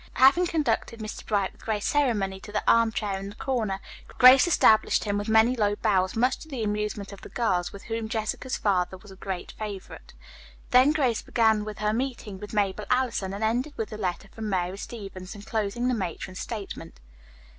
[0.15, 1.23] Having conducted Mr.
[1.23, 5.29] Bright with great ceremony to the arm chair in the corner, Grace established him with
[5.29, 9.11] many low bows, much to the amusement of the girls, with whom Jessica's father was
[9.11, 10.15] a great favorite.
[10.71, 14.49] Then Grace began with her meeting with Mabel Allison and ended with the letter from
[14.49, 16.99] Mary Stevens, enclosing the matron's statement.